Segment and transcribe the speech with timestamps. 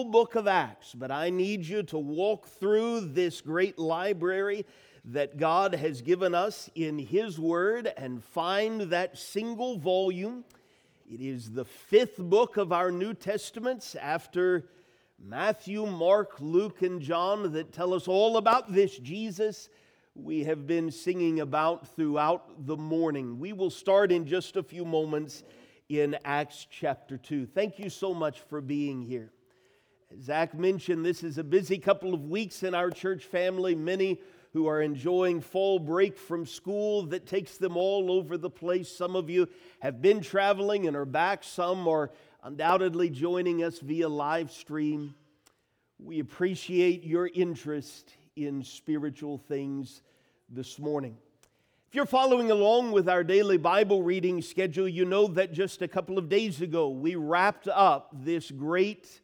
[0.00, 4.64] whole book of Acts, but I need you to walk through this great library
[5.04, 10.42] that God has given us in His Word and find that single volume.
[11.06, 14.64] It is the fifth book of our New Testaments after
[15.22, 19.68] Matthew, Mark, Luke, and John that tell us all about this Jesus
[20.14, 23.38] we have been singing about throughout the morning.
[23.38, 25.44] We will start in just a few moments
[25.90, 27.44] in Acts chapter 2.
[27.44, 29.30] Thank you so much for being here.
[30.18, 33.76] Zach mentioned, this is a busy couple of weeks in our church family.
[33.76, 34.18] Many
[34.52, 38.88] who are enjoying fall break from school that takes them all over the place.
[38.88, 41.44] Some of you have been traveling and are back.
[41.44, 42.10] Some are
[42.42, 45.14] undoubtedly joining us via live stream.
[46.00, 50.02] We appreciate your interest in spiritual things
[50.48, 51.16] this morning.
[51.88, 55.88] If you're following along with our daily Bible reading schedule, you know that just a
[55.88, 59.20] couple of days ago we wrapped up this great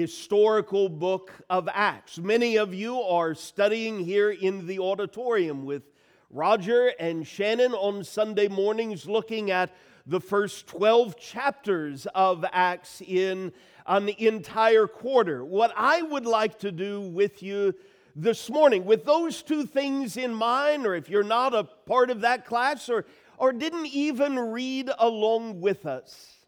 [0.00, 2.16] historical book of Acts.
[2.16, 5.82] Many of you are studying here in the auditorium with
[6.30, 9.76] Roger and Shannon on Sunday mornings, looking at
[10.06, 13.52] the first 12 chapters of Acts in
[13.86, 15.44] an entire quarter.
[15.44, 17.74] What I would like to do with you
[18.16, 18.86] this morning.
[18.86, 22.88] With those two things in mind, or if you're not a part of that class
[22.88, 23.04] or,
[23.36, 26.39] or didn't even read along with us,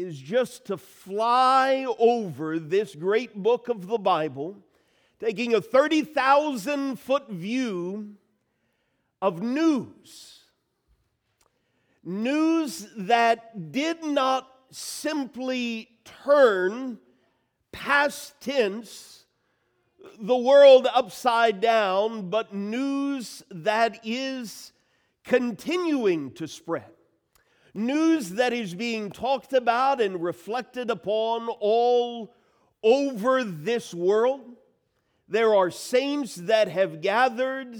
[0.00, 4.56] is just to fly over this great book of the Bible,
[5.20, 8.14] taking a 30,000 foot view
[9.20, 10.40] of news.
[12.04, 16.98] News that did not simply turn
[17.72, 19.24] past tense
[20.20, 24.72] the world upside down, but news that is
[25.24, 26.90] continuing to spread.
[27.78, 32.34] News that is being talked about and reflected upon all
[32.82, 34.40] over this world.
[35.28, 37.76] There are saints that have gathered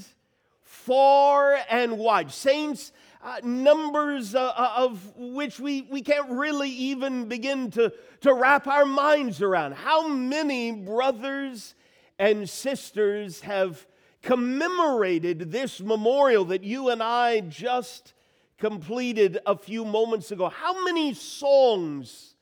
[0.62, 2.30] far and wide.
[2.30, 2.92] Saints,
[3.24, 8.68] uh, numbers uh, uh of which we, we can't really even begin to, to wrap
[8.68, 9.72] our minds around.
[9.74, 11.74] How many brothers
[12.20, 13.84] and sisters have
[14.22, 18.14] commemorated this memorial that you and I just
[18.58, 20.48] completed a few moments ago.
[20.48, 22.34] How many songs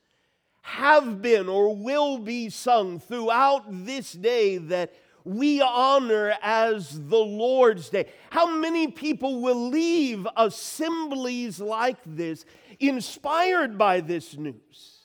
[0.61, 7.89] have been or will be sung throughout this day that we honor as the Lord's
[7.89, 8.07] Day?
[8.29, 12.45] How many people will leave assemblies like this
[12.79, 14.99] inspired by this news,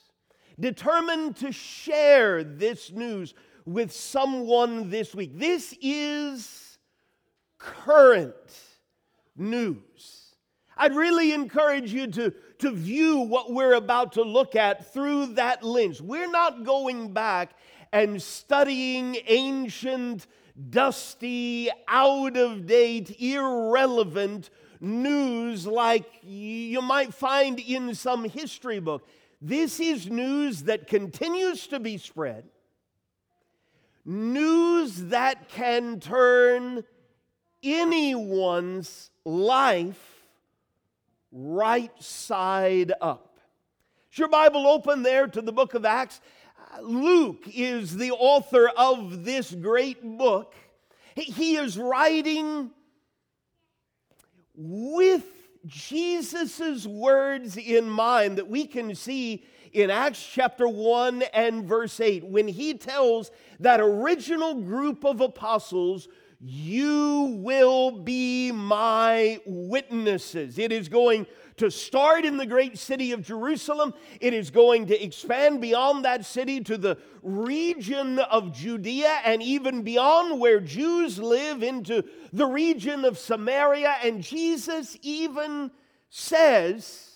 [0.59, 3.33] determined to share this news?
[3.65, 5.37] with someone this week.
[5.37, 6.77] This is
[7.57, 8.33] current
[9.35, 10.22] news.
[10.77, 15.63] I'd really encourage you to, to view what we're about to look at through that
[15.63, 16.01] lens.
[16.01, 17.51] We're not going back
[17.91, 20.27] and studying ancient,
[20.69, 29.07] dusty, out of date, irrelevant news like you might find in some history book.
[29.41, 32.45] This is news that continues to be spread
[34.05, 36.83] news that can turn
[37.61, 40.12] anyone's life
[41.33, 43.39] right side up.
[44.11, 46.21] Is your Bible open there to the book of Acts?
[46.81, 50.53] Luke is the author of this great book.
[51.15, 52.71] He is writing
[54.55, 55.25] with
[55.65, 62.25] Jesus' words in mind that we can see in Acts chapter 1 and verse 8
[62.25, 66.07] when he tells that original group of apostles,
[66.45, 70.59] You will be my witnesses.
[70.59, 73.93] It is going to start in the great city of Jerusalem.
[74.19, 79.83] It is going to expand beyond that city to the region of Judea and even
[79.83, 83.95] beyond where Jews live into the region of Samaria.
[84.03, 85.71] And Jesus even
[86.09, 87.09] says,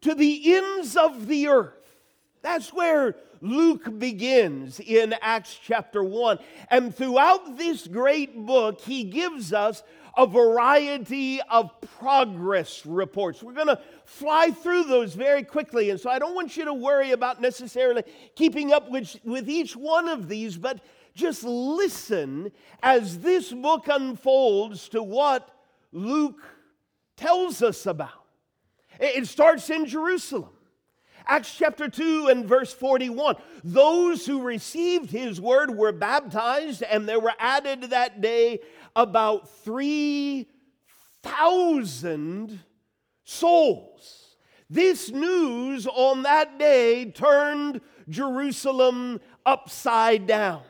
[0.00, 1.94] to the ends of the earth.
[2.42, 6.38] That's where Luke begins in Acts chapter 1.
[6.70, 9.82] And throughout this great book, he gives us
[10.16, 13.42] a variety of progress reports.
[13.42, 15.90] We're going to fly through those very quickly.
[15.90, 18.04] And so I don't want you to worry about necessarily
[18.36, 20.80] keeping up with, with each one of these, but
[21.12, 25.50] just listen as this book unfolds to what
[25.90, 26.42] Luke
[27.16, 28.10] tells us about.
[29.00, 30.50] It starts in Jerusalem.
[31.26, 33.36] Acts chapter 2 and verse 41.
[33.64, 38.60] Those who received his word were baptized, and there were added that day
[38.94, 42.60] about 3,000
[43.24, 44.36] souls.
[44.68, 50.62] This news on that day turned Jerusalem upside down.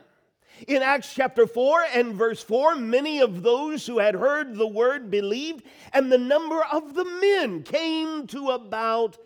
[0.67, 5.09] In Acts chapter 4 and verse 4, many of those who had heard the word
[5.09, 9.17] believed, and the number of the men came to about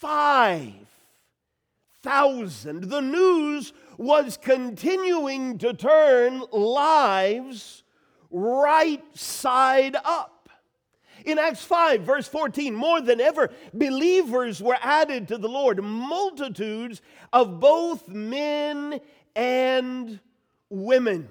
[0.00, 2.88] 5,000.
[2.88, 7.82] The news was continuing to turn lives
[8.30, 10.48] right side up.
[11.26, 17.02] In Acts 5, verse 14, more than ever, believers were added to the Lord, multitudes
[17.30, 19.02] of both men
[19.36, 20.18] and
[20.70, 21.28] women.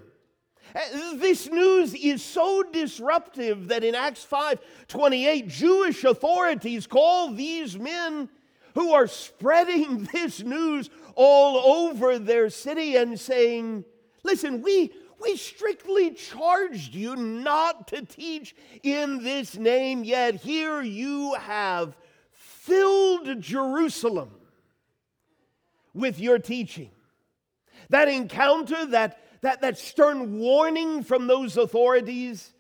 [0.76, 0.82] Uh,
[1.16, 8.30] this news is so disruptive that in Acts 5 28, Jewish authorities call these men
[8.76, 13.84] who are spreading this news all over their city and saying,
[14.24, 21.34] Listen, we, we strictly charged you not to teach in this name, yet here you
[21.36, 21.98] have
[22.32, 24.32] filled Jerusalem
[25.94, 26.92] with your teaching.
[27.90, 32.54] That encounter, that, that, that stern warning from those authorities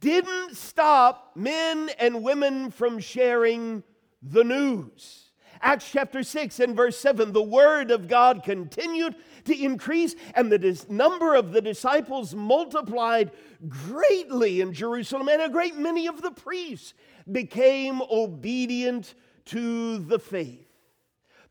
[0.00, 3.82] didn't stop men and women from sharing
[4.22, 5.30] the news.
[5.62, 9.14] Acts chapter 6 and verse 7 the word of God continued
[9.44, 13.30] to increase, and the dis- number of the disciples multiplied
[13.68, 16.94] greatly in Jerusalem, and a great many of the priests
[17.30, 19.14] became obedient
[19.46, 20.66] to the faith.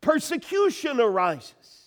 [0.00, 1.86] Persecution arises.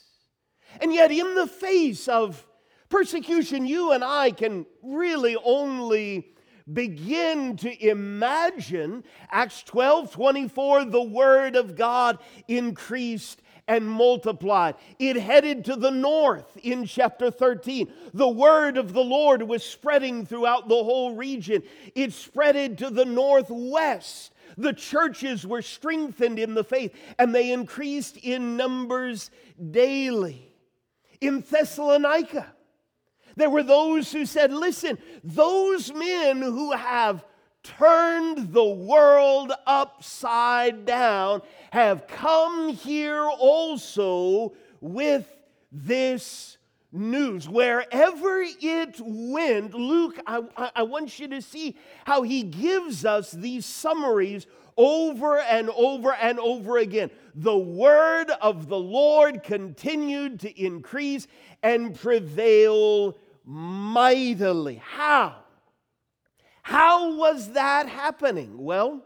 [0.81, 2.45] And yet, in the face of
[2.89, 6.32] persecution, you and I can really only
[6.71, 14.75] begin to imagine Acts 12 24, the word of God increased and multiplied.
[14.99, 17.91] It headed to the north in chapter 13.
[18.13, 21.63] The word of the Lord was spreading throughout the whole region.
[21.95, 24.33] It spreaded to the northwest.
[24.57, 29.31] The churches were strengthened in the faith and they increased in numbers
[29.71, 30.53] daily.
[31.21, 32.52] In Thessalonica,
[33.35, 37.23] there were those who said, Listen, those men who have
[37.63, 41.41] turned the world upside down
[41.71, 45.27] have come here also with
[45.71, 46.57] this
[46.91, 47.49] news.
[47.49, 51.75] Wherever it went, Luke, I, I, want you to see
[52.05, 54.45] how he gives us these summaries
[54.77, 57.09] over and over and over again.
[57.35, 61.27] The word of the Lord continued to increase
[61.63, 64.81] and prevail mightily.
[64.83, 65.35] How?
[66.61, 68.57] How was that happening?
[68.57, 69.03] Well,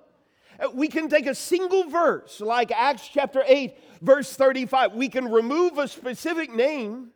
[0.73, 4.93] we can take a single verse like Acts chapter 8, verse 35.
[4.93, 7.09] We can remove a specific name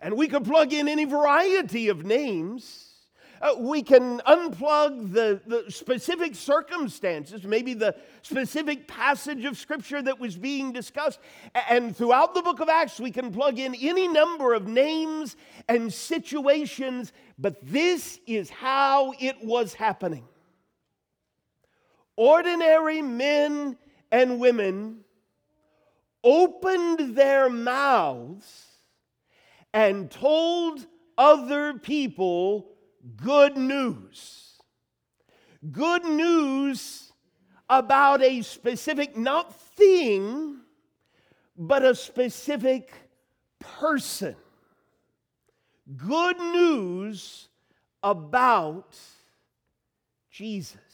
[0.00, 2.91] and we can plug in any variety of names
[3.42, 10.20] uh, we can unplug the, the specific circumstances, maybe the specific passage of Scripture that
[10.20, 11.18] was being discussed.
[11.68, 15.36] And throughout the book of Acts, we can plug in any number of names
[15.68, 20.24] and situations, but this is how it was happening.
[22.14, 23.76] Ordinary men
[24.12, 25.00] and women
[26.22, 28.66] opened their mouths
[29.74, 30.86] and told
[31.18, 32.71] other people
[33.16, 34.60] good news.
[35.70, 37.12] Good news
[37.68, 40.60] about a specific, not thing,
[41.56, 42.92] but a specific
[43.58, 44.36] person.
[45.96, 47.48] Good news
[48.02, 48.96] about
[50.30, 50.91] Jesus.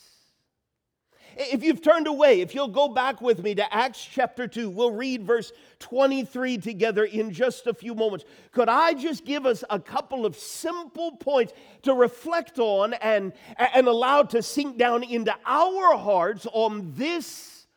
[1.41, 4.91] If you've turned away, if you'll go back with me to Acts chapter 2, we'll
[4.91, 8.25] read verse 23 together in just a few moments.
[8.51, 11.53] Could I just give us a couple of simple points
[11.83, 17.69] to reflect on and, and allow to sink down into our hearts on this,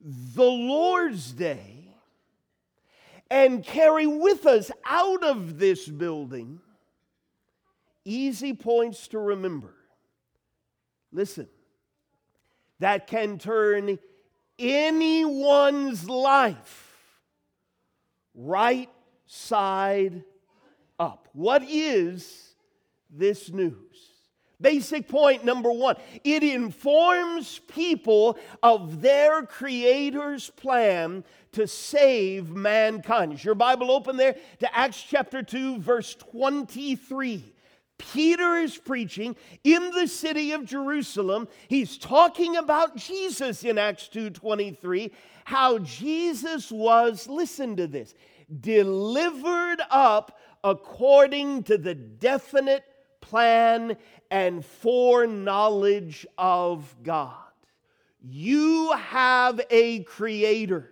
[0.00, 1.94] the Lord's Day,
[3.30, 6.60] and carry with us out of this building
[8.06, 9.74] easy points to remember?
[11.12, 11.46] Listen
[12.82, 13.96] that can turn
[14.58, 16.96] anyone's life
[18.34, 18.90] right
[19.26, 20.24] side
[20.98, 21.28] up.
[21.32, 22.56] What is
[23.08, 23.76] this news?
[24.60, 31.22] Basic point number one it informs people of their Creator's plan
[31.52, 33.34] to save mankind.
[33.34, 37.52] Is your Bible open there to Acts chapter 2, verse 23?
[38.12, 41.48] Peter is preaching in the city of Jerusalem.
[41.68, 45.12] He's talking about Jesus in Acts 2:23,
[45.44, 48.14] how Jesus was, listen to this,
[48.60, 52.84] delivered up according to the definite
[53.20, 53.96] plan
[54.30, 57.36] and foreknowledge of God.
[58.20, 60.88] You have a creator.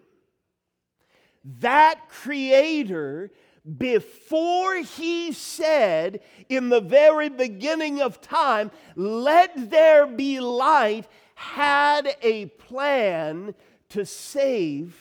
[1.60, 3.30] that Creator,
[3.78, 12.46] before He said in the very beginning of time, let there be light, had a
[12.46, 13.54] plan
[13.90, 14.96] to save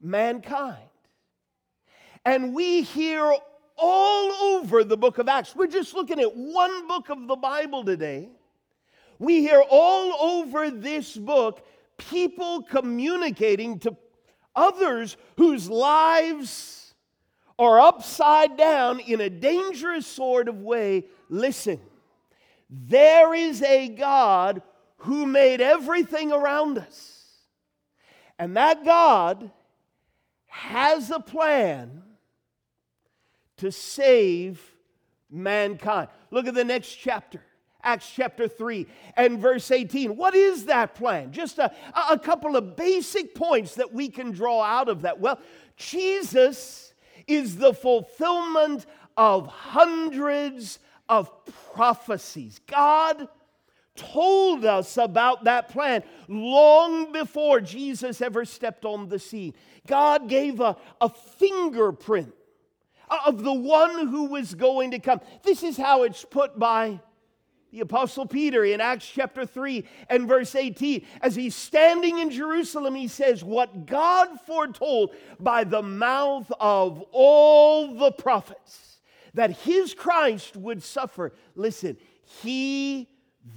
[0.00, 0.78] mankind.
[2.24, 3.34] And we hear
[3.76, 7.84] all over the book of Acts, we're just looking at one book of the Bible
[7.84, 8.28] today.
[9.18, 13.96] We hear all over this book people communicating to
[14.56, 16.83] others whose lives
[17.58, 21.04] are upside down in a dangerous sort of way.
[21.28, 21.80] Listen,
[22.68, 24.62] there is a God
[24.98, 27.10] who made everything around us.
[28.38, 29.50] And that God
[30.46, 32.02] has a plan
[33.58, 34.60] to save
[35.30, 36.08] mankind.
[36.30, 37.42] Look at the next chapter.
[37.82, 40.16] Acts chapter 3 and verse 18.
[40.16, 41.32] What is that plan?
[41.32, 41.70] Just a,
[42.10, 45.20] a couple of basic points that we can draw out of that.
[45.20, 45.38] Well,
[45.76, 46.93] Jesus
[47.26, 50.78] is the fulfillment of hundreds
[51.08, 51.30] of
[51.74, 52.60] prophecies.
[52.66, 53.28] God
[53.96, 59.54] told us about that plan long before Jesus ever stepped on the scene.
[59.86, 62.34] God gave a, a fingerprint
[63.26, 65.20] of the one who was going to come.
[65.42, 67.00] This is how it's put by
[67.74, 71.04] the Apostle Peter in Acts chapter 3 and verse 18.
[71.20, 77.96] As he's standing in Jerusalem, he says, What God foretold by the mouth of all
[77.96, 79.00] the prophets,
[79.34, 81.32] that his Christ would suffer.
[81.56, 81.96] Listen,
[82.42, 83.08] he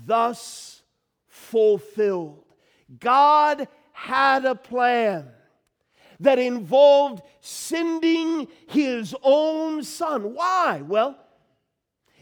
[0.08, 0.82] thus
[1.28, 2.44] fulfilled.
[3.00, 5.28] God had a plan
[6.22, 10.34] that involved sending his own son.
[10.34, 10.82] Why?
[10.84, 11.20] Well,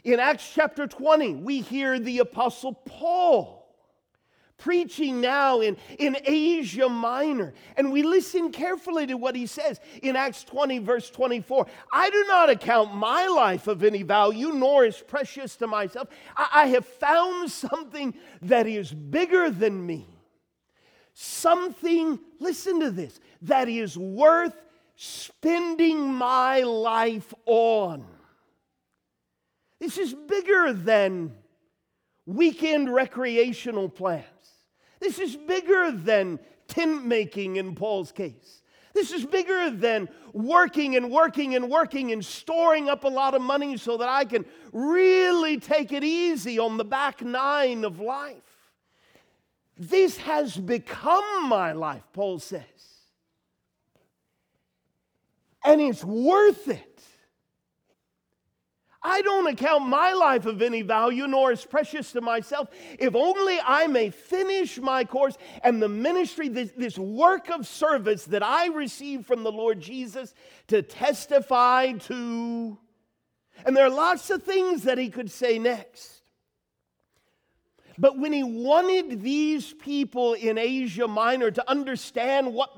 [0.06, 3.66] in Acts chapter 20, we hear the Apostle Paul
[4.58, 7.54] preaching now in, in Asia Minor.
[7.76, 11.66] And we listen carefully to what he says in Acts 20, verse 24.
[11.92, 16.08] I do not account my life of any value, nor is precious to myself.
[16.38, 20.08] I, I have found something that is bigger than me.
[21.14, 24.56] Something, listen to this, that is worth
[24.96, 28.06] spending my life on.
[29.86, 31.32] This is bigger than
[32.26, 34.26] weekend recreational plans.
[35.00, 38.64] This is bigger than tent making in Paul's case.
[38.96, 43.44] This is bigger than working and working and working and storing up a lot of
[43.44, 48.72] money so that I can really take it easy on the back nine of life.
[49.78, 52.64] This has become my life, Paul says.
[55.64, 56.95] And it's worth it.
[59.06, 63.60] I don't account my life of any value, nor is precious to myself, if only
[63.64, 68.68] I may finish my course and the ministry, this, this work of service that I
[68.68, 70.34] received from the Lord Jesus
[70.70, 72.80] to testify to.
[73.64, 76.24] And there are lots of things that he could say next.
[78.00, 82.76] But when he wanted these people in Asia Minor to understand what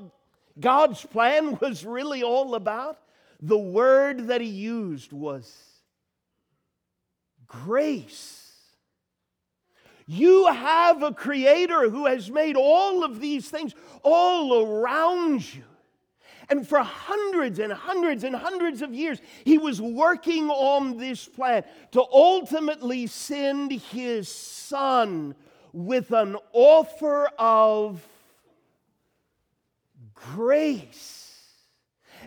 [0.60, 2.98] God's plan was really all about,
[3.40, 5.67] the word that he used was
[7.48, 8.52] grace.
[10.06, 15.64] You have a creator who has made all of these things all around you.
[16.50, 21.64] And for hundreds and hundreds and hundreds of years, he was working on this plan
[21.92, 25.34] to ultimately send his son
[25.74, 28.02] with an offer of
[30.14, 31.27] grace.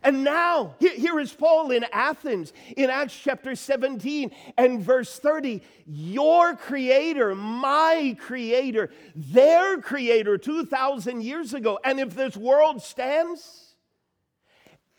[0.03, 5.62] And now, here is Paul in Athens in Acts chapter 17 and verse 30.
[5.86, 11.77] Your creator, my creator, their creator 2,000 years ago.
[11.84, 13.75] And if this world stands,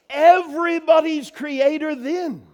[0.08, 2.46] everybody's creator then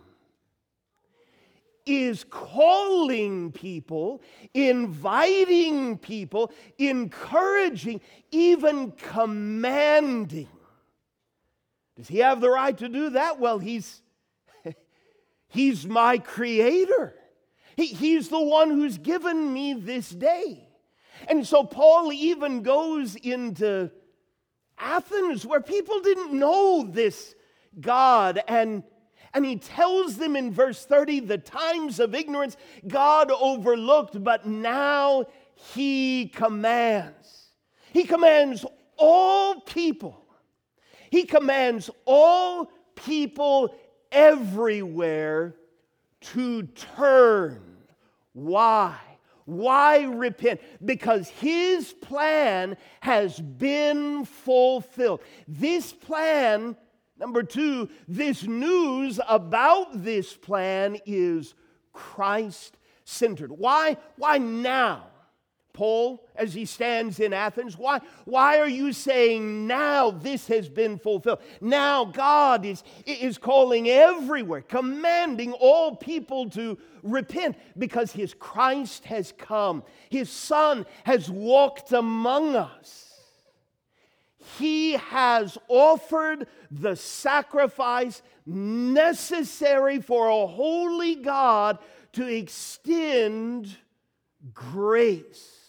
[1.85, 4.23] is calling people,
[4.55, 8.01] inviting people, encouraging,
[8.31, 10.49] even commanding
[11.99, 13.41] does he have the right to do that?
[13.41, 14.03] Well, he's,
[15.49, 17.13] he's my creator.
[17.77, 20.69] He, he's the one who's given me this day.
[21.27, 23.91] And so Paul even goes into
[24.79, 27.35] Athens where people didn't know this
[27.81, 28.85] God and
[29.35, 35.27] and he tells them in verse 30 the times of ignorance God overlooked, but now
[35.55, 37.51] he commands.
[37.93, 38.65] He commands
[38.97, 40.28] all people
[41.11, 43.75] he commands all people
[44.11, 45.55] everywhere
[46.21, 46.63] to
[46.97, 47.61] turn.
[48.33, 48.97] Why?
[49.45, 50.61] Why repent?
[50.85, 55.21] Because his plan has been fulfilled.
[55.47, 56.77] This plan
[57.19, 61.55] Number two, this news about this plan is
[61.93, 63.51] Christ centered.
[63.51, 63.97] Why?
[64.17, 65.07] Why now?
[65.79, 70.99] Paul, as he stands in Athens, why, why are you saying now this has been
[70.99, 71.39] fulfilled?
[71.61, 79.33] Now God is, is calling everywhere, commanding all people to repent because his Christ has
[79.39, 79.85] come.
[80.11, 83.15] His Son has walked among us.
[84.59, 91.79] He has offered the sacrifice necessary for a holy God
[92.15, 93.77] to extend
[94.53, 95.68] grace.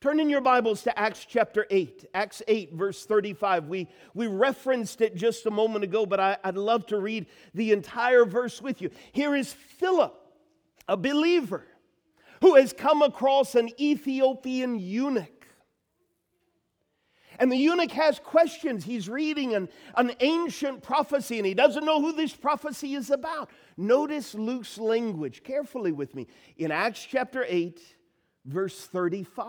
[0.00, 3.66] Turn in your Bibles to Acts chapter 8, Acts 8, verse 35.
[3.66, 7.72] We, we referenced it just a moment ago, but I, I'd love to read the
[7.72, 8.90] entire verse with you.
[9.10, 10.14] Here is Philip,
[10.86, 11.66] a believer,
[12.42, 15.48] who has come across an Ethiopian eunuch.
[17.40, 18.84] And the eunuch has questions.
[18.84, 23.50] He's reading an, an ancient prophecy and he doesn't know who this prophecy is about.
[23.76, 26.28] Notice Luke's language carefully with me.
[26.56, 27.80] In Acts chapter 8,
[28.44, 29.48] verse 35.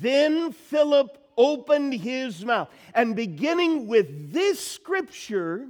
[0.00, 5.68] Then Philip opened his mouth, and beginning with this scripture,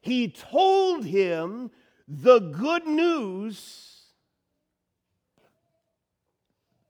[0.00, 1.70] he told him
[2.08, 4.00] the good news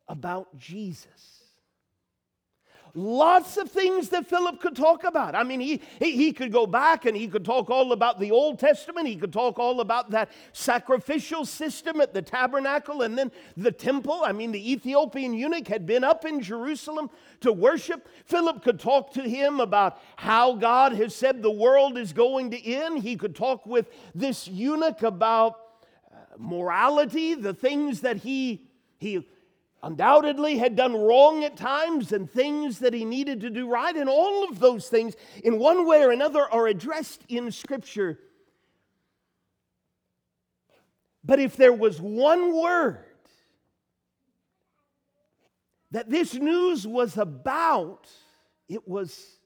[0.08, 1.31] about Jesus.
[2.94, 5.34] Lots of things that Philip could talk about.
[5.34, 8.30] I mean, he, he, he, could go back and he could talk all about the
[8.30, 9.08] Old Testament.
[9.08, 14.20] He could talk all about that sacrificial system at the tabernacle and then the temple.
[14.22, 17.08] I mean, the Ethiopian eunuch had been up in Jerusalem
[17.40, 18.06] to worship.
[18.26, 22.62] Philip could talk to him about how God has said the world is going to
[22.62, 23.02] end.
[23.02, 25.56] He could talk with this eunuch about
[26.12, 28.68] uh, morality, the things that he,
[28.98, 29.26] he
[29.82, 33.96] undoubtedly had done wrong at times and things that he needed to do right.
[33.96, 38.18] And all of those things, in one way or another, are addressed in Scripture.
[41.24, 43.04] But if there was one word
[45.90, 48.08] that this news was about,
[48.68, 49.38] it was,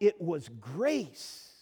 [0.00, 1.53] it was grace.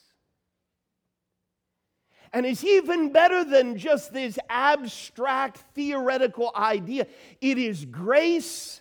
[2.32, 7.06] And it's even better than just this abstract theoretical idea.
[7.40, 8.80] It is grace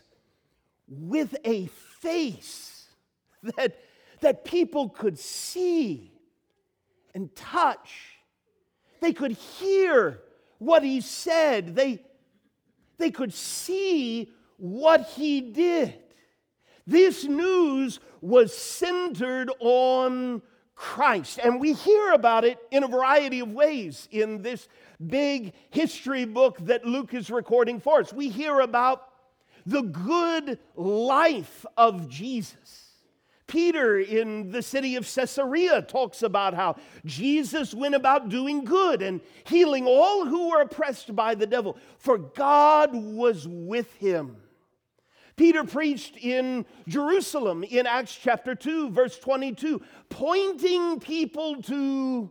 [0.87, 1.67] with a
[1.99, 2.87] face
[3.43, 3.77] that,
[4.21, 6.11] that people could see
[7.13, 8.17] and touch.
[9.01, 10.21] They could hear
[10.59, 11.75] what he said.
[11.75, 12.01] They,
[12.97, 15.95] they could see what he did.
[16.87, 20.41] This news was centered on
[20.81, 21.39] Christ.
[21.41, 24.67] And we hear about it in a variety of ways in this
[25.05, 28.11] big history book that Luke is recording for us.
[28.11, 29.07] We hear about
[29.63, 32.95] the good life of Jesus.
[33.45, 39.21] Peter in the city of Caesarea talks about how Jesus went about doing good and
[39.43, 44.35] healing all who were oppressed by the devil, for God was with him.
[45.41, 52.29] Peter preached in Jerusalem in Acts chapter 2, verse 22, pointing people to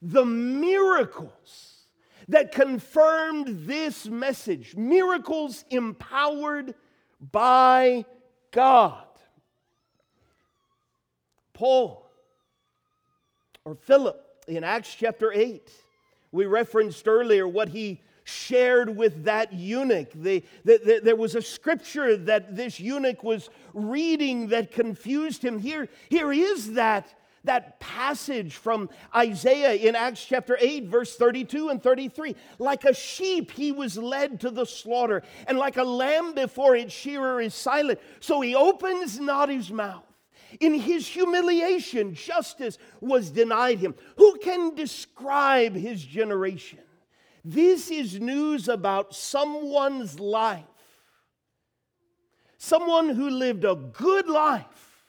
[0.00, 1.82] the miracles
[2.28, 6.74] that confirmed this message miracles empowered
[7.20, 8.06] by
[8.50, 9.04] God.
[11.52, 12.10] Paul
[13.66, 15.70] or Philip in Acts chapter 8,
[16.32, 20.10] we referenced earlier what he shared with that eunuch.
[20.14, 25.58] The, the, the, there was a scripture that this eunuch was reading that confused him.
[25.58, 27.14] Here, here is that,
[27.44, 32.36] that passage from Isaiah in Acts chapter 8, verse 32 and 33.
[32.58, 36.92] Like a sheep, he was led to the slaughter, and like a lamb before its
[36.92, 40.04] shearer is silent, so he opens not his mouth.
[40.60, 43.94] In his humiliation, justice was denied him.
[44.16, 46.78] Who can describe his generation?
[47.44, 50.64] This is news about someone's life.
[52.58, 55.04] Someone who lived a good life.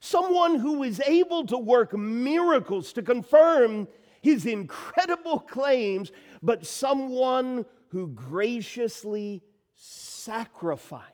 [0.00, 3.88] Someone who was able to work miracles to confirm
[4.20, 9.42] his incredible claims, but someone who graciously
[9.74, 11.06] sacrificed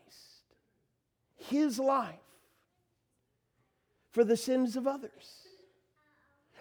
[1.36, 2.14] his life
[4.10, 5.41] for the sins of others.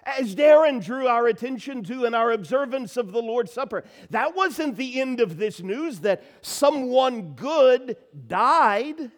[0.04, 4.76] As Darren drew our attention to in our observance of the Lord's Supper, that wasn't
[4.76, 9.12] the end of this news that someone good died.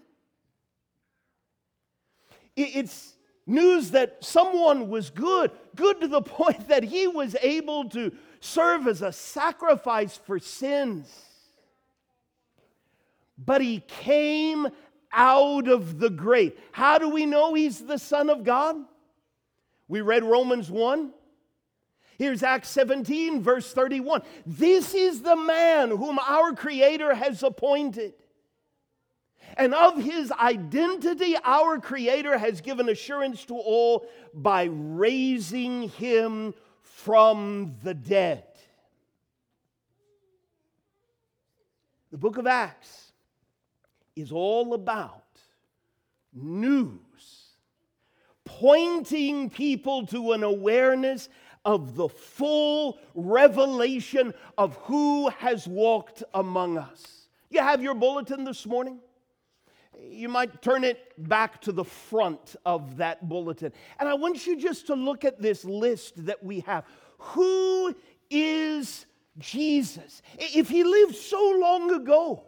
[2.56, 3.15] It's
[3.46, 8.88] news that someone was good, good to the point that he was able to serve
[8.88, 11.10] as a sacrifice for sins.
[13.38, 14.67] But he came
[15.13, 16.60] out of the grave.
[16.72, 18.76] How do we know he's the Son of God?
[19.88, 21.12] We read Romans 1.
[22.17, 24.22] Here's Acts 17, verse 31.
[24.46, 28.13] This is the man whom our Creator has appointed.
[29.58, 37.76] And of his identity, our Creator has given assurance to all by raising him from
[37.84, 38.46] the dead.
[42.12, 43.12] The book of Acts
[44.15, 45.24] is all about
[46.32, 47.42] news,
[48.45, 51.29] pointing people to an awareness
[51.65, 57.27] of the full revelation of who has walked among us.
[57.49, 58.99] You have your bulletin this morning?
[59.97, 63.71] You might turn it back to the front of that bulletin.
[63.99, 66.84] And I want you just to look at this list that we have.
[67.17, 67.95] Who
[68.29, 69.06] is
[69.38, 70.21] Jesus.
[70.38, 72.43] If he lived so long ago,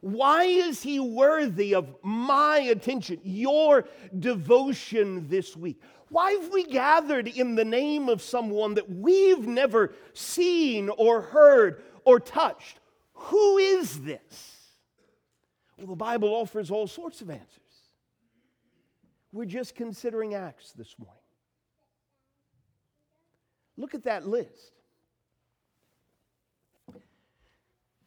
[0.00, 3.86] why is he worthy of my attention, your
[4.18, 5.80] devotion this week?
[6.08, 11.82] Why have we gathered in the name of someone that we've never seen or heard
[12.04, 12.78] or touched?
[13.14, 14.56] Who is this?
[15.78, 17.60] Well, the Bible offers all sorts of answers.
[19.32, 21.14] We're just considering Acts this morning.
[23.76, 24.72] Look at that list.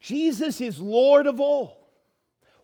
[0.00, 1.79] Jesus is Lord of all.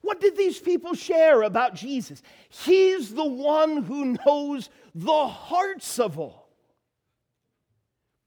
[0.07, 2.23] What did these people share about Jesus?
[2.49, 6.49] He's the one who knows the hearts of all.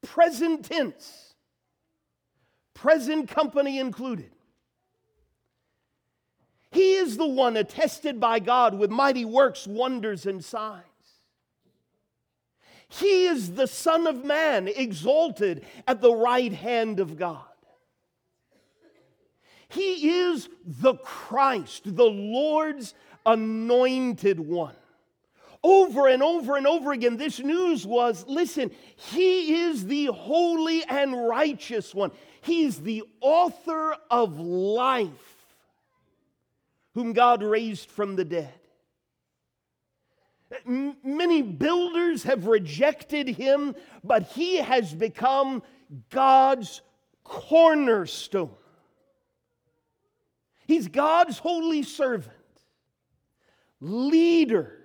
[0.03, 1.35] Present tense,
[2.73, 4.29] present company included.
[6.71, 10.83] He is the one attested by God with mighty works, wonders, and signs.
[12.89, 17.48] He is the Son of Man, exalted at the right hand of God.
[19.69, 22.93] He is the Christ, the Lord's
[23.25, 24.75] anointed one.
[25.63, 31.27] Over and over and over again, this news was listen, He is the holy and
[31.27, 32.11] righteous one.
[32.41, 35.45] He's the author of life,
[36.95, 38.53] whom God raised from the dead.
[40.65, 45.61] Many builders have rejected him, but he has become
[46.09, 46.81] God's
[47.23, 48.55] cornerstone.
[50.69, 52.35] He's God's holy servant,
[53.81, 54.77] leader,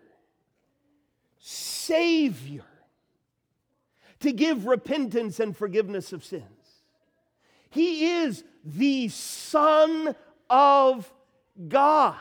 [1.39, 2.65] savior
[4.21, 6.43] to give repentance and forgiveness of sins.
[7.69, 10.17] He is the Son
[10.49, 11.13] of
[11.69, 12.17] God,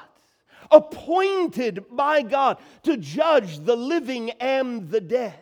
[0.70, 5.40] appointed by God to judge the living and the dead.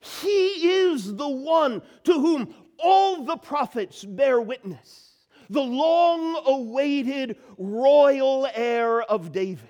[0.00, 5.09] He is the one to whom all the prophets bear witness
[5.50, 9.68] the long awaited royal heir of David.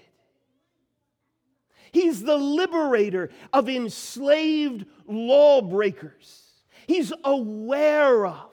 [1.91, 6.43] He's the liberator of enslaved lawbreakers.
[6.87, 8.51] He's aware of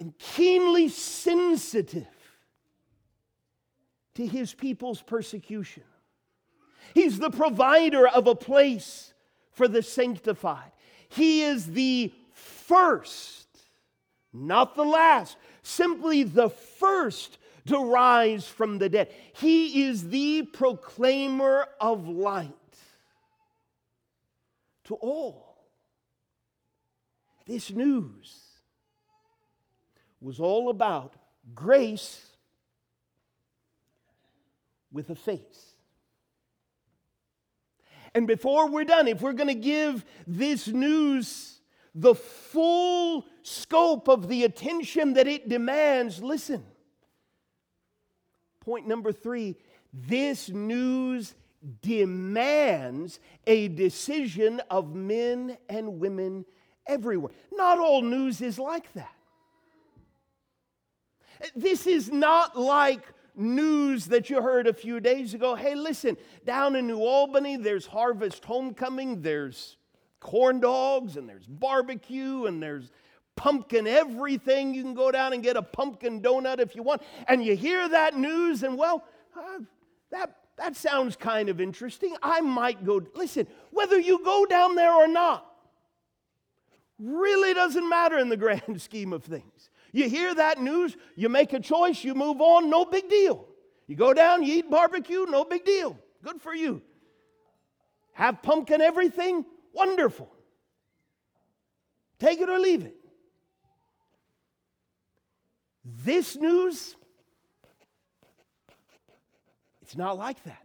[0.00, 2.06] and keenly sensitive
[4.14, 5.84] to his people's persecution.
[6.94, 9.14] He's the provider of a place
[9.52, 10.72] for the sanctified.
[11.08, 13.43] He is the first
[14.34, 19.10] not the last, simply the first to rise from the dead.
[19.34, 22.50] He is the proclaimer of light
[24.84, 25.56] to all.
[27.46, 28.40] This news
[30.20, 31.14] was all about
[31.54, 32.20] grace
[34.90, 35.74] with a face.
[38.14, 41.58] And before we're done, if we're going to give this news
[41.94, 46.64] the full scope of the attention that it demands, listen.
[48.60, 49.56] Point number three
[49.92, 51.34] this news
[51.82, 56.44] demands a decision of men and women
[56.86, 57.32] everywhere.
[57.52, 59.14] Not all news is like that.
[61.54, 63.02] This is not like
[63.36, 65.54] news that you heard a few days ago.
[65.54, 69.76] Hey, listen, down in New Albany, there's Harvest Homecoming, there's
[70.24, 72.90] corn dogs and there's barbecue and there's
[73.36, 74.74] pumpkin everything.
[74.74, 77.02] You can go down and get a pumpkin donut if you want.
[77.28, 79.04] And you hear that news, and well,
[79.36, 79.58] uh,
[80.10, 82.16] that, that sounds kind of interesting.
[82.22, 83.02] I might go.
[83.14, 85.46] Listen, whether you go down there or not
[86.98, 89.68] really doesn't matter in the grand scheme of things.
[89.92, 93.46] You hear that news, you make a choice, you move on, no big deal.
[93.86, 95.98] You go down, you eat barbecue, no big deal.
[96.22, 96.82] Good for you.
[98.14, 100.32] Have pumpkin everything, Wonderful.
[102.18, 102.96] Take it or leave it.
[105.84, 106.96] This news,
[109.82, 110.64] it's not like that.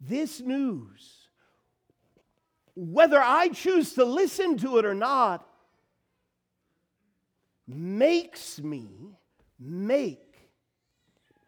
[0.00, 1.28] this news,
[2.74, 5.46] whether I choose to listen to it or not,
[7.68, 8.88] makes me
[9.58, 10.48] make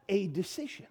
[0.08, 0.86] a decision.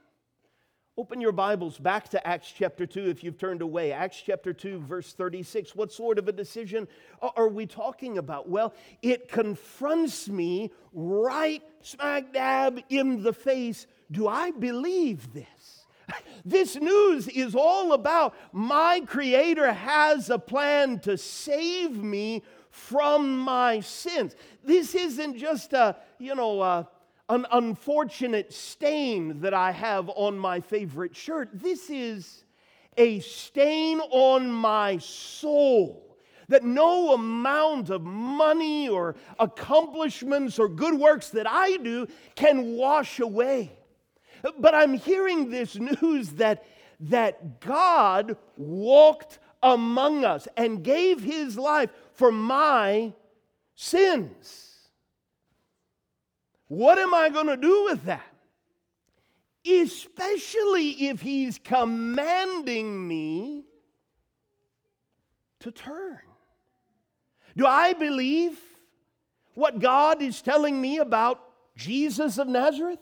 [1.02, 3.92] Open your Bibles back to Acts chapter 2 if you've turned away.
[3.92, 5.76] Acts chapter 2, verse 36.
[5.76, 6.88] What sort of a decision
[7.24, 8.48] are we talking about?
[8.48, 13.88] Well, it confronts me right smack dab in the face.
[14.12, 15.88] Do I believe this?
[16.46, 23.80] This news is all about my Creator has a plan to save me from my
[23.80, 24.36] sins.
[24.64, 26.88] This isn't just a, you know, a,
[27.32, 31.50] an unfortunate stain that I have on my favorite shirt.
[31.54, 32.44] This is
[32.98, 36.18] a stain on my soul
[36.50, 43.22] that no amount of money or accomplishments or good works that I do can wash
[43.22, 43.72] away.
[44.60, 46.66] But I'm hearing this news that,
[47.00, 53.14] that God walked among us and gave his life for my
[53.76, 54.71] sins.
[56.72, 58.34] What am I going to do with that?
[59.70, 63.66] Especially if he's commanding me
[65.60, 66.20] to turn.
[67.58, 68.58] Do I believe
[69.54, 71.44] what God is telling me about
[71.76, 73.00] Jesus of Nazareth?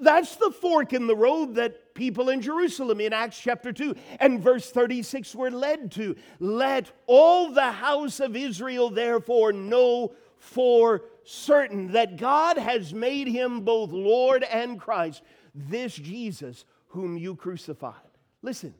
[0.00, 4.40] That's the fork in the road that people in Jerusalem in Acts chapter 2 and
[4.40, 6.16] verse 36 were led to.
[6.38, 13.60] Let all the house of Israel therefore know for certain that God has made him
[13.60, 15.22] both Lord and Christ,
[15.54, 17.94] this Jesus whom you crucified.
[18.42, 18.74] Listen,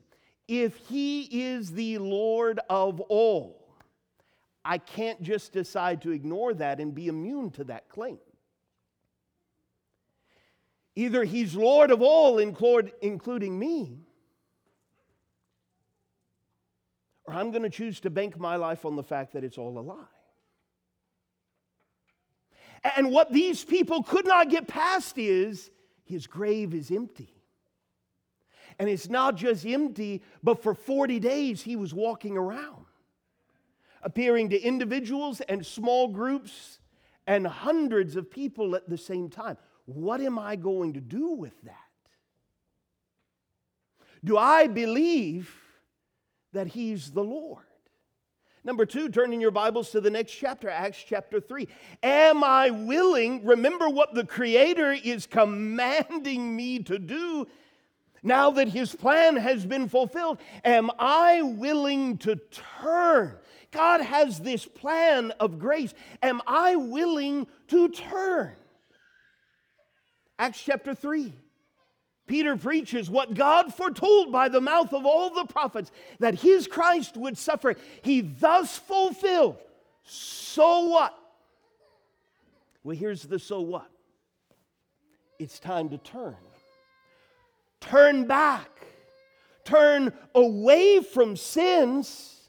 [0.47, 3.77] if he is the Lord of all,
[4.65, 8.19] I can't just decide to ignore that and be immune to that claim.
[10.95, 13.97] Either he's Lord of all, including me,
[17.23, 19.79] or I'm going to choose to bank my life on the fact that it's all
[19.79, 20.03] a lie.
[22.83, 25.69] And what these people could not get past is
[26.03, 27.33] his grave is empty.
[28.79, 32.85] And it's not just empty, but for 40 days he was walking around,
[34.01, 36.79] appearing to individuals and small groups
[37.27, 39.57] and hundreds of people at the same time.
[39.85, 41.75] What am I going to do with that?
[44.23, 45.55] Do I believe
[46.53, 47.65] that he's the Lord?
[48.63, 51.67] Number two, turn in your Bibles to the next chapter, Acts chapter 3.
[52.03, 53.43] Am I willing?
[53.43, 57.47] Remember what the Creator is commanding me to do
[58.21, 60.37] now that His plan has been fulfilled.
[60.63, 62.39] Am I willing to
[62.79, 63.35] turn?
[63.71, 65.95] God has this plan of grace.
[66.21, 68.51] Am I willing to turn?
[70.37, 71.33] Acts chapter 3.
[72.31, 77.17] Peter preaches what God foretold by the mouth of all the prophets that his Christ
[77.17, 77.75] would suffer.
[78.03, 79.57] He thus fulfilled.
[80.05, 81.13] So what?
[82.85, 83.91] Well, here's the so what
[85.39, 86.37] it's time to turn.
[87.81, 88.69] Turn back.
[89.65, 92.47] Turn away from sins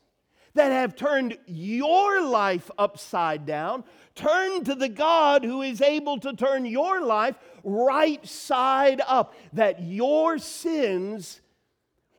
[0.55, 3.83] that have turned your life upside down.
[4.15, 9.35] Turn to the God who is able to turn your life right side up.
[9.53, 11.41] That your sins,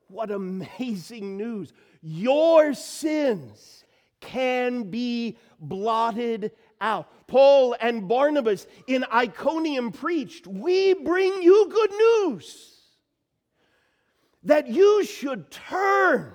[0.08, 3.84] what amazing news, your sins
[4.20, 7.28] can be blotted out.
[7.28, 12.74] Paul and Barnabas in Iconium preached, We bring you good news
[14.44, 16.34] that you should turn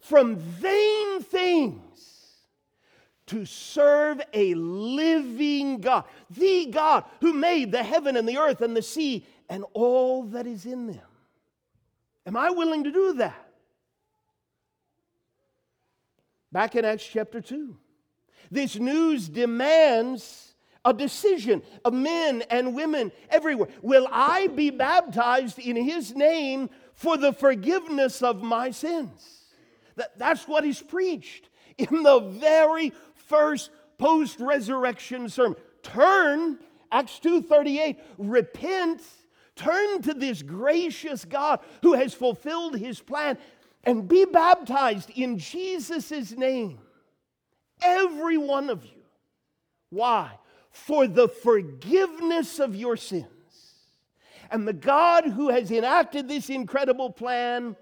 [0.00, 2.11] from vain things
[3.32, 8.76] to serve a living God, the God who made the heaven and the earth and
[8.76, 11.00] the sea and all that is in them.
[12.26, 13.48] Am I willing to do that?
[16.52, 17.74] Back in Acts chapter 2,
[18.50, 23.68] this news demands a decision of men and women everywhere.
[23.80, 29.46] Will I be baptized in his name for the forgiveness of my sins?
[29.96, 32.92] That, that's what he's preached in the very
[33.32, 35.56] first post resurrection sermon.
[35.82, 36.58] Turn,
[36.90, 39.00] Acts 2:38, repent,
[39.56, 43.38] turn to this gracious God who has fulfilled his plan
[43.84, 46.78] and be baptized in Jesus' name.
[47.80, 49.02] Every one of you.
[49.88, 50.38] Why?
[50.70, 53.26] For the forgiveness of your sins.
[54.50, 57.76] And the God who has enacted this incredible plan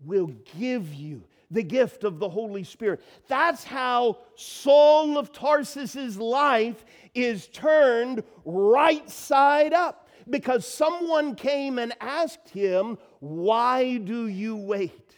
[0.00, 3.00] will give you the gift of the Holy Spirit.
[3.28, 6.84] That's how Saul of Tarsus's life
[7.14, 10.08] is turned right side up.
[10.28, 15.16] Because someone came and asked him, Why do you wait?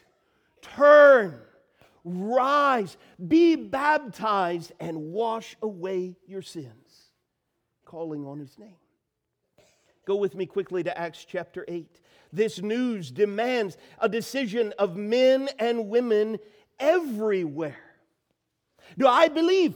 [0.63, 1.41] Turn,
[2.05, 7.11] rise, be baptized, and wash away your sins,
[7.85, 8.77] calling on his name.
[10.07, 12.01] Go with me quickly to Acts chapter 8.
[12.33, 16.39] This news demands a decision of men and women
[16.79, 17.79] everywhere.
[18.97, 19.75] Do I believe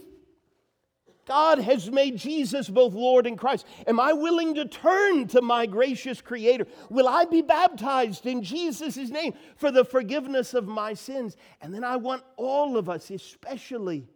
[1.25, 3.65] God has made Jesus both Lord and Christ?
[3.87, 6.67] Am I willing to turn to my gracious Creator?
[6.89, 11.35] Will I be baptized in Jesus' name for the forgiveness of my sins?
[11.61, 14.07] And then I want all of us, especially,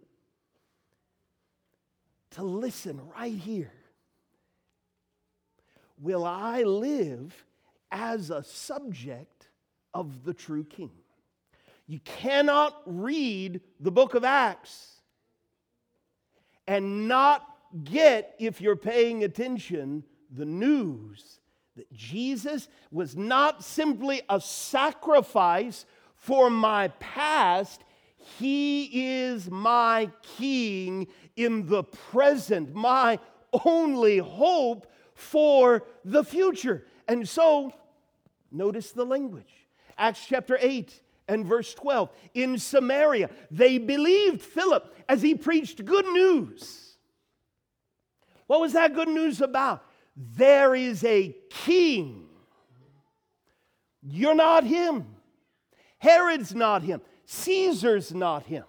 [2.32, 3.74] to listen right here.
[6.00, 7.34] Will I live
[7.92, 9.50] as a subject
[9.94, 10.92] of the true King?
[11.88, 15.02] You cannot read the book of Acts
[16.68, 17.44] and not
[17.84, 21.40] get, if you're paying attention, the news
[21.76, 27.84] that Jesus was not simply a sacrifice for my past,
[28.38, 33.18] He is my King in the present, my
[33.66, 36.86] only hope for the future.
[37.10, 37.74] And so,
[38.52, 39.52] notice the language.
[39.98, 42.10] Acts chapter 8 and verse 12.
[42.36, 46.98] In Samaria, they believed Philip as he preached good news.
[48.46, 49.84] What was that good news about?
[50.16, 52.28] There is a king.
[54.04, 55.08] You're not him.
[55.98, 57.02] Herod's not him.
[57.26, 58.66] Caesar's not him.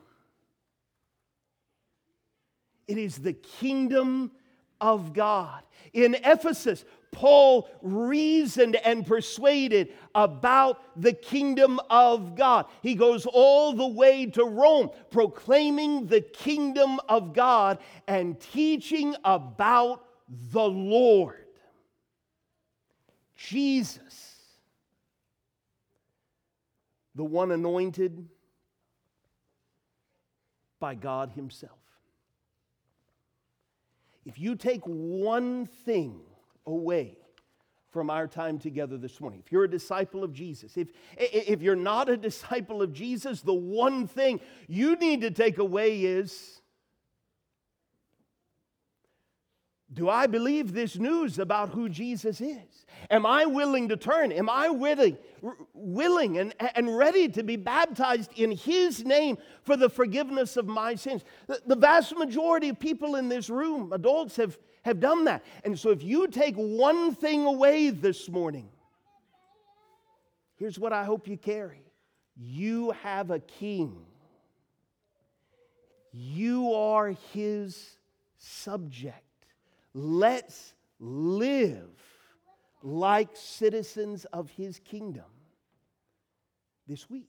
[2.89, 4.33] It is the kingdom
[4.81, 5.63] of God.
[5.93, 12.67] In Ephesus, Paul reasoned and persuaded about the kingdom of God.
[12.83, 20.05] He goes all the way to Rome, proclaiming the kingdom of God and teaching about
[20.29, 21.37] the Lord.
[23.37, 24.37] Jesus,
[27.15, 28.29] the one anointed
[30.79, 31.73] by God Himself.
[34.25, 36.21] If you take one thing
[36.67, 37.17] away
[37.91, 39.43] from our time together this morning.
[39.45, 43.53] If you're a disciple of Jesus, if, if you're not a disciple of Jesus, the
[43.53, 46.61] one thing you need to take away is
[49.93, 52.87] Do I believe this news about who Jesus is?
[53.11, 54.31] Am I willing to turn?
[54.31, 55.19] Am I willing,
[55.75, 60.95] willing and, and ready to be baptized in His name for the forgiveness of my
[60.95, 61.25] sins?
[61.49, 65.45] The, the vast majority of people in this room, adults, have have done that.
[65.65, 68.69] And so, if you take one thing away this morning,
[70.57, 71.83] here's what I hope you carry
[72.37, 73.95] you have a king,
[76.13, 77.99] you are his
[78.39, 79.17] subject.
[79.93, 81.91] Let's live
[82.83, 85.25] like citizens of his kingdom
[86.87, 87.29] this week.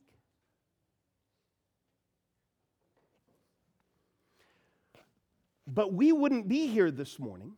[5.74, 7.54] But we wouldn't be here this morning.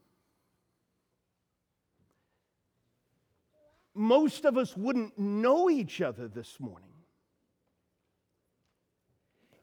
[3.95, 6.89] Most of us wouldn't know each other this morning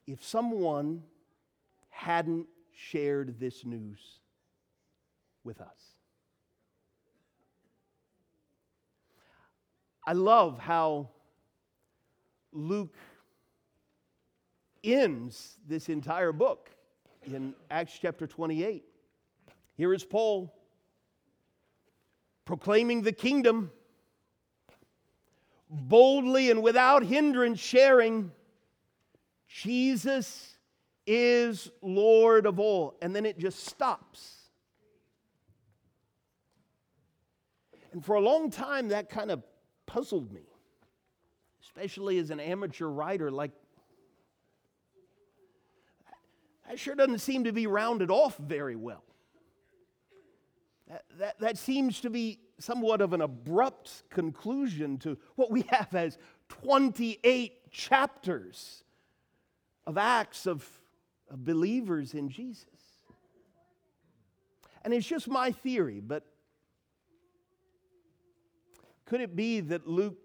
[0.07, 1.05] if someone
[1.91, 4.01] hadn't shared this news
[5.45, 5.95] with us.
[10.05, 11.11] I love how
[12.53, 12.97] Luke
[14.83, 16.71] ends this entire book
[17.27, 18.85] in Acts chapter 28.
[19.77, 20.55] Here is Paul
[22.45, 23.71] proclaiming the kingdom,
[25.69, 28.33] boldly and without hindrance sharing
[29.47, 30.57] Jesus
[31.07, 32.97] is Lord of all.
[33.03, 34.37] And then it just stops.
[37.93, 39.43] And for a long time, that kind of
[39.87, 40.43] puzzled me,
[41.63, 43.51] especially as an amateur writer like
[46.71, 49.03] that sure doesn't seem to be rounded off very well.
[50.89, 55.93] That, that, that seems to be somewhat of an abrupt conclusion to what we have
[55.97, 56.17] as
[56.49, 58.85] 28 chapters
[59.85, 60.65] of acts of,
[61.29, 62.67] of believers in Jesus.
[64.85, 66.25] And it's just my theory, but
[69.07, 70.19] could it be that Luke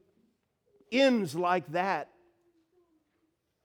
[0.91, 2.09] ends like that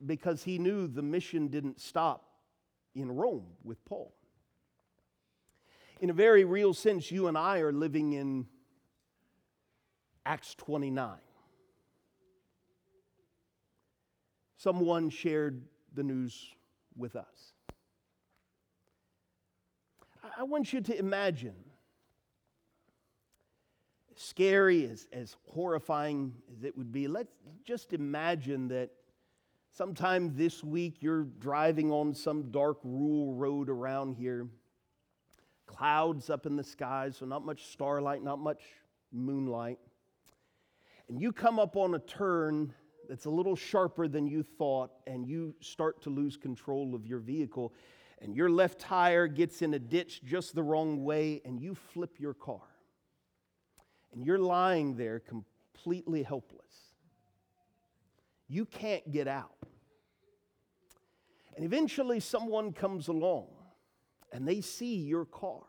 [0.07, 2.30] because he knew the mission didn't stop
[2.95, 4.13] in Rome with Paul.
[6.01, 8.47] In a very real sense, you and I are living in
[10.25, 11.17] Acts 29.
[14.57, 15.63] Someone shared
[15.95, 16.55] the news
[16.97, 17.55] with us.
[20.39, 21.55] I want you to imagine
[24.21, 27.33] scary, as, as horrifying as it would be, let's
[27.65, 28.91] just imagine that
[29.73, 34.49] sometime this week you're driving on some dark rural road around here,
[35.67, 38.63] clouds up in the sky, so not much starlight, not much
[39.13, 39.79] moonlight.
[41.09, 42.73] And you come up on a turn
[43.09, 47.19] that's a little sharper than you thought, and you start to lose control of your
[47.19, 47.73] vehicle,
[48.21, 52.21] and your left tire gets in a ditch just the wrong way, and you flip
[52.21, 52.63] your car.
[54.13, 56.61] And you're lying there completely helpless.
[58.49, 59.60] You can't get out.
[61.57, 63.49] And eventually, someone comes along
[64.33, 65.63] and they see your car.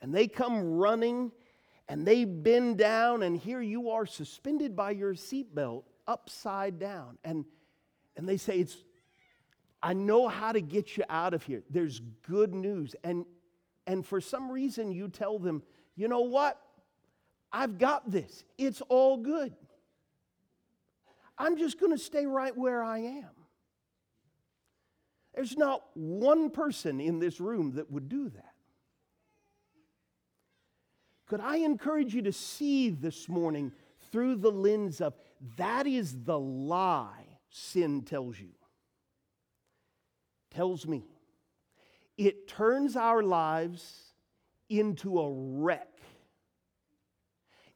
[0.00, 1.30] And they come running
[1.88, 7.18] and they bend down, and here you are suspended by your seatbelt upside down.
[7.22, 7.44] And,
[8.16, 8.76] and they say, it's,
[9.82, 11.62] I know how to get you out of here.
[11.68, 12.94] There's good news.
[13.04, 13.26] And,
[13.86, 15.62] and for some reason, you tell them,
[15.96, 16.58] you know what?
[17.52, 18.44] I've got this.
[18.56, 19.54] It's all good.
[21.36, 23.30] I'm just going to stay right where I am.
[25.34, 28.52] There's not one person in this room that would do that.
[31.26, 33.72] Could I encourage you to see this morning
[34.10, 35.14] through the lens of
[35.56, 38.52] that is the lie sin tells you?
[40.50, 41.04] Tells me.
[42.18, 44.12] It turns our lives
[44.68, 45.91] into a wreck.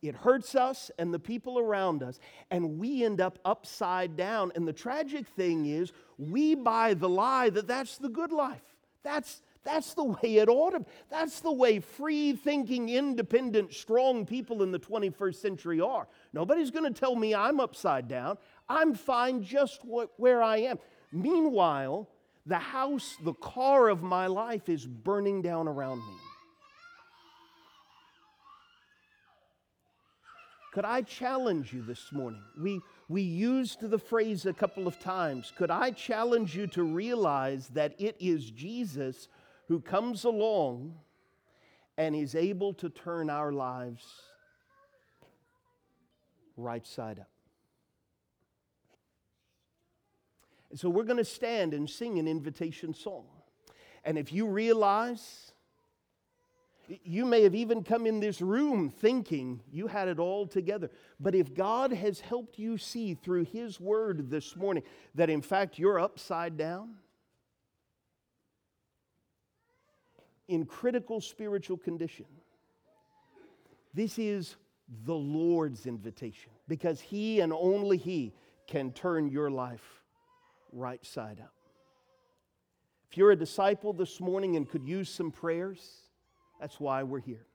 [0.09, 2.19] It hurts us and the people around us,
[2.51, 4.53] and we end up upside down.
[4.55, 8.63] And the tragic thing is, we buy the lie that that's the good life.
[9.03, 10.87] That's, that's the way it ought to be.
[11.11, 16.09] That's the way free thinking, independent, strong people in the 21st century are.
[16.33, 18.39] Nobody's going to tell me I'm upside down.
[18.69, 20.79] I'm fine just where I am.
[21.13, 22.09] Meanwhile,
[22.47, 26.15] the house, the car of my life is burning down around me.
[30.77, 32.43] Could I challenge you this morning?
[32.61, 35.51] We, we used the phrase a couple of times.
[35.57, 39.29] Could I challenge you to realize that it is Jesus
[39.69, 40.95] who comes along
[41.97, 44.05] and is able to turn our lives
[46.59, 47.31] right side up.
[50.69, 53.25] And so we're going to stand and sing an invitation song.
[54.05, 55.53] And if you realize,
[57.03, 60.91] you may have even come in this room thinking you had it all together.
[61.19, 64.83] But if God has helped you see through His Word this morning
[65.15, 66.97] that in fact you're upside down,
[70.49, 72.27] in critical spiritual condition.
[73.95, 74.57] This is
[75.05, 78.33] the Lord's invitation because He and only He
[78.67, 80.03] can turn your life
[80.73, 81.53] right side up.
[83.11, 85.81] If you're a disciple this morning and could use some prayers,
[86.61, 87.47] that's why we're here.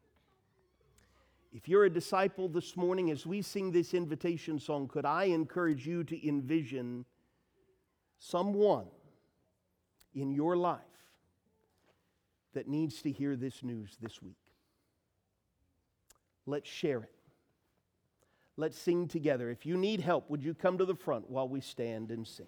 [1.54, 5.86] If you're a disciple this morning, as we sing this invitation song, could I encourage
[5.86, 7.06] you to envision
[8.20, 8.86] someone
[10.14, 10.80] in your life
[12.54, 14.36] that needs to hear this news this week.
[16.46, 17.12] Let's share it.
[18.58, 19.50] Let's sing together.
[19.50, 22.48] If you need help, would you come to the front while we stand and sing?